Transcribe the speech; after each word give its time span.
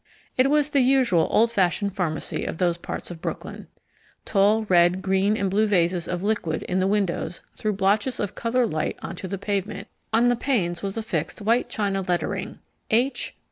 It 0.35 0.49
was 0.49 0.71
the 0.71 0.79
usual 0.79 1.27
old 1.29 1.51
fashioned 1.51 1.93
pharmacy 1.95 2.43
of 2.43 2.57
those 2.57 2.79
parts 2.79 3.11
of 3.11 3.21
Brooklyn: 3.21 3.67
tall 4.25 4.63
red, 4.63 5.03
green, 5.03 5.37
and 5.37 5.47
blue 5.47 5.67
vases 5.67 6.07
of 6.07 6.23
liquid 6.23 6.63
in 6.63 6.79
the 6.79 6.87
windows 6.87 7.41
threw 7.55 7.71
blotches 7.71 8.19
of 8.19 8.33
coloured 8.33 8.73
light 8.73 8.97
onto 9.03 9.27
the 9.27 9.37
pavement; 9.37 9.87
on 10.11 10.27
the 10.27 10.35
panes 10.35 10.81
was 10.81 10.97
affixed 10.97 11.39
white 11.43 11.69
china 11.69 12.01
lettering: 12.01 12.57
H. 12.89 13.35